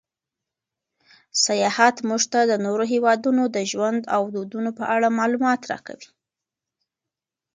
[1.45, 6.09] سیاحت موږ ته د نورو هېوادونو د ژوند او دودونو په اړه معلومات راکوي.